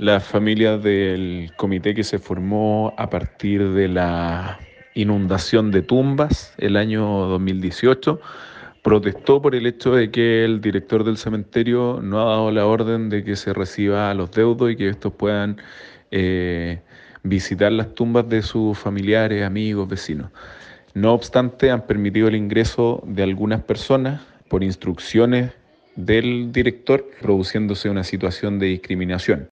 [0.00, 4.60] Las familias del comité que se formó a partir de la
[4.94, 8.20] inundación de tumbas el año 2018
[8.82, 13.08] protestó por el hecho de que el director del cementerio no ha dado la orden
[13.10, 15.60] de que se reciba a los deudos y que estos puedan
[16.12, 16.80] eh,
[17.24, 20.30] visitar las tumbas de sus familiares, amigos, vecinos.
[20.94, 25.50] No obstante, han permitido el ingreso de algunas personas por instrucciones
[25.96, 29.46] del director, produciéndose una situación de discriminación.